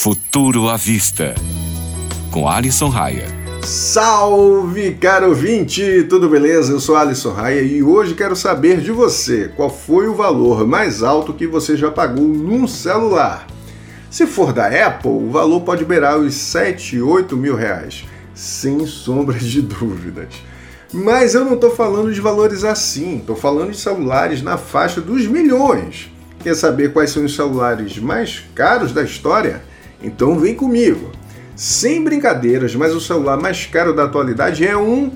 Futuro 0.00 0.68
à 0.68 0.76
Vista, 0.76 1.34
com 2.30 2.48
Alisson 2.48 2.88
Raia. 2.88 3.26
Salve, 3.64 4.94
caro 4.94 5.30
ouvinte! 5.30 6.06
Tudo 6.08 6.28
beleza? 6.28 6.72
Eu 6.72 6.78
sou 6.78 6.94
Alisson 6.94 7.32
Raia 7.32 7.62
e 7.62 7.82
hoje 7.82 8.14
quero 8.14 8.36
saber 8.36 8.80
de 8.80 8.92
você 8.92 9.50
qual 9.56 9.68
foi 9.68 10.06
o 10.06 10.14
valor 10.14 10.64
mais 10.64 11.02
alto 11.02 11.34
que 11.34 11.48
você 11.48 11.76
já 11.76 11.90
pagou 11.90 12.22
num 12.22 12.68
celular. 12.68 13.48
Se 14.08 14.24
for 14.24 14.52
da 14.52 14.68
Apple, 14.68 15.10
o 15.10 15.32
valor 15.32 15.62
pode 15.62 15.84
beirar 15.84 16.16
os 16.16 16.32
7, 16.32 17.00
8 17.00 17.36
mil 17.36 17.56
reais, 17.56 18.04
sem 18.32 18.86
sombras 18.86 19.42
de 19.42 19.60
dúvidas. 19.60 20.32
Mas 20.92 21.34
eu 21.34 21.44
não 21.44 21.54
estou 21.54 21.74
falando 21.74 22.14
de 22.14 22.20
valores 22.20 22.62
assim, 22.62 23.16
estou 23.16 23.34
falando 23.34 23.72
de 23.72 23.78
celulares 23.78 24.42
na 24.42 24.56
faixa 24.56 25.00
dos 25.00 25.26
milhões. 25.26 26.08
Quer 26.38 26.54
saber 26.54 26.92
quais 26.92 27.10
são 27.10 27.24
os 27.24 27.34
celulares 27.34 27.98
mais 27.98 28.44
caros 28.54 28.92
da 28.92 29.02
história? 29.02 29.66
Então 30.02 30.38
vem 30.38 30.54
comigo. 30.54 31.10
Sem 31.56 32.04
brincadeiras, 32.04 32.74
mas 32.74 32.94
o 32.94 33.00
celular 33.00 33.36
mais 33.36 33.66
caro 33.66 33.92
da 33.92 34.04
atualidade 34.04 34.66
é 34.66 34.76
um 34.76 35.10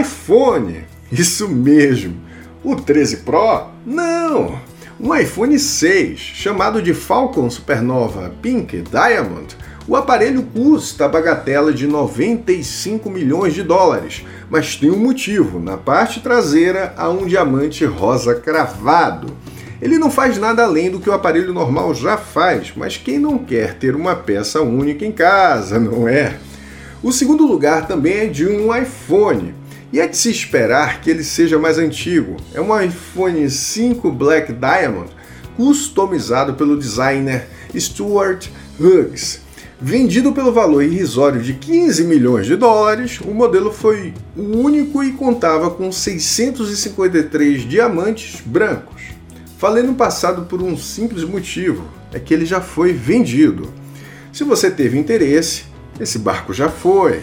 iPhone. 0.00 0.84
Isso 1.10 1.48
mesmo. 1.48 2.16
O 2.62 2.76
13 2.76 3.18
Pro? 3.18 3.66
Não. 3.84 4.60
Um 5.00 5.12
iPhone 5.14 5.58
6, 5.58 6.20
chamado 6.20 6.80
de 6.80 6.94
Falcon 6.94 7.50
Supernova 7.50 8.32
Pink 8.40 8.82
Diamond. 8.82 9.56
O 9.88 9.96
aparelho 9.96 10.44
custa 10.44 11.06
a 11.06 11.08
bagatela 11.08 11.72
de 11.72 11.88
95 11.88 13.10
milhões 13.10 13.52
de 13.52 13.64
dólares, 13.64 14.24
mas 14.48 14.76
tem 14.76 14.92
um 14.92 14.96
motivo. 14.96 15.58
Na 15.58 15.76
parte 15.76 16.20
traseira 16.20 16.94
há 16.96 17.08
um 17.08 17.26
diamante 17.26 17.84
rosa 17.84 18.36
cravado. 18.36 19.36
Ele 19.82 19.98
não 19.98 20.12
faz 20.12 20.38
nada 20.38 20.62
além 20.62 20.92
do 20.92 21.00
que 21.00 21.10
o 21.10 21.12
aparelho 21.12 21.52
normal 21.52 21.92
já 21.92 22.16
faz, 22.16 22.72
mas 22.76 22.96
quem 22.96 23.18
não 23.18 23.36
quer 23.36 23.74
ter 23.74 23.96
uma 23.96 24.14
peça 24.14 24.62
única 24.62 25.04
em 25.04 25.10
casa, 25.10 25.80
não 25.80 26.06
é? 26.06 26.36
O 27.02 27.10
segundo 27.10 27.44
lugar 27.44 27.88
também 27.88 28.12
é 28.18 28.26
de 28.26 28.46
um 28.46 28.72
iPhone. 28.72 29.52
E 29.92 29.98
é 29.98 30.06
de 30.06 30.16
se 30.16 30.30
esperar 30.30 31.00
que 31.00 31.10
ele 31.10 31.24
seja 31.24 31.58
mais 31.58 31.78
antigo. 31.78 32.36
É 32.54 32.60
um 32.60 32.80
iPhone 32.80 33.50
5 33.50 34.08
Black 34.12 34.52
Diamond, 34.52 35.10
customizado 35.56 36.54
pelo 36.54 36.78
designer 36.78 37.48
Stuart 37.76 38.46
Hughes. 38.78 39.40
Vendido 39.80 40.32
pelo 40.32 40.52
valor 40.52 40.84
irrisório 40.84 41.42
de 41.42 41.54
15 41.54 42.04
milhões 42.04 42.46
de 42.46 42.54
dólares, 42.54 43.20
o 43.20 43.34
modelo 43.34 43.72
foi 43.72 44.14
o 44.36 44.58
único 44.58 45.02
e 45.02 45.10
contava 45.10 45.68
com 45.70 45.90
653 45.90 47.68
diamantes 47.68 48.40
brancos. 48.46 49.21
Falei 49.62 49.84
no 49.84 49.94
passado 49.94 50.46
por 50.46 50.60
um 50.60 50.76
simples 50.76 51.22
motivo: 51.22 51.84
é 52.12 52.18
que 52.18 52.34
ele 52.34 52.44
já 52.44 52.60
foi 52.60 52.92
vendido. 52.92 53.72
Se 54.32 54.42
você 54.42 54.68
teve 54.68 54.98
interesse, 54.98 55.66
esse 56.00 56.18
barco 56.18 56.52
já 56.52 56.68
foi. 56.68 57.22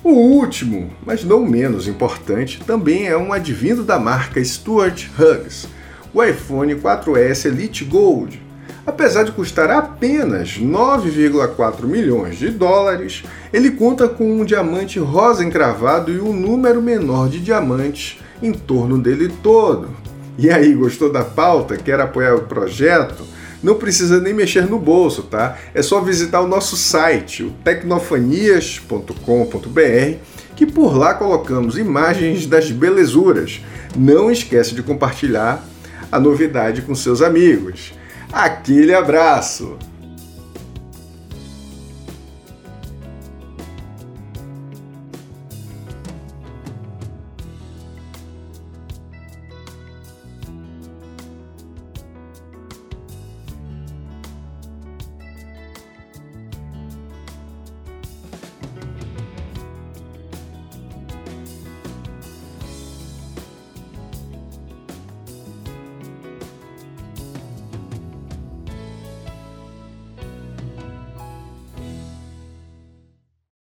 O 0.00 0.10
último, 0.12 0.92
mas 1.04 1.24
não 1.24 1.44
menos 1.44 1.88
importante, 1.88 2.62
também 2.64 3.08
é 3.08 3.16
um 3.16 3.32
advindo 3.32 3.82
da 3.82 3.98
marca 3.98 4.44
Stuart 4.44 5.08
Hughes, 5.18 5.66
o 6.14 6.22
iPhone 6.22 6.76
4S 6.76 7.46
Elite 7.46 7.84
Gold. 7.84 8.40
Apesar 8.86 9.24
de 9.24 9.32
custar 9.32 9.68
apenas 9.68 10.56
9,4 10.56 11.86
milhões 11.86 12.38
de 12.38 12.50
dólares, 12.50 13.24
ele 13.52 13.72
conta 13.72 14.06
com 14.06 14.40
um 14.40 14.44
diamante 14.44 15.00
rosa 15.00 15.42
encravado 15.42 16.12
e 16.12 16.20
um 16.20 16.32
número 16.32 16.80
menor 16.80 17.28
de 17.28 17.40
diamantes 17.40 18.20
em 18.40 18.52
torno 18.52 18.96
dele 18.96 19.28
todo. 19.42 20.04
E 20.36 20.50
aí, 20.50 20.74
gostou 20.74 21.12
da 21.12 21.22
pauta? 21.22 21.76
Quer 21.76 22.00
apoiar 22.00 22.34
o 22.34 22.42
projeto? 22.42 23.24
Não 23.62 23.76
precisa 23.76 24.20
nem 24.20 24.34
mexer 24.34 24.68
no 24.68 24.78
bolso, 24.78 25.22
tá? 25.22 25.56
É 25.72 25.80
só 25.80 26.00
visitar 26.00 26.40
o 26.40 26.48
nosso 26.48 26.76
site, 26.76 27.44
o 27.44 27.50
tecnofanias.com.br, 27.64 30.18
que 30.54 30.66
por 30.66 30.96
lá 30.96 31.14
colocamos 31.14 31.78
imagens 31.78 32.46
das 32.46 32.70
belezuras. 32.70 33.62
Não 33.96 34.30
esquece 34.30 34.74
de 34.74 34.82
compartilhar 34.82 35.64
a 36.10 36.20
novidade 36.20 36.82
com 36.82 36.94
seus 36.94 37.22
amigos. 37.22 37.94
Aquele 38.32 38.92
abraço! 38.92 39.78